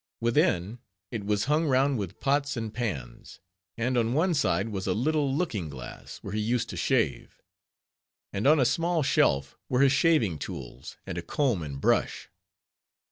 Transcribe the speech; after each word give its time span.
Within, 0.19 0.79
it 1.11 1.25
was 1.27 1.43
hung 1.45 1.67
round 1.67 1.99
with 1.99 2.19
pots 2.19 2.57
and 2.57 2.73
pans; 2.73 3.39
and 3.77 3.95
on 3.99 4.13
one 4.13 4.33
side 4.33 4.69
was 4.69 4.87
a 4.87 4.95
little 4.95 5.31
looking 5.31 5.69
glass, 5.69 6.17
where 6.23 6.33
he 6.33 6.39
used 6.41 6.69
to 6.71 6.75
shave; 6.75 7.39
and 8.33 8.47
on 8.47 8.59
a 8.59 8.65
small 8.65 9.03
shelf 9.03 9.59
were 9.69 9.81
his 9.81 9.91
shaving 9.91 10.39
tools, 10.39 10.97
and 11.05 11.19
a 11.19 11.21
comb 11.21 11.61
and 11.61 11.79
brush. 11.81 12.31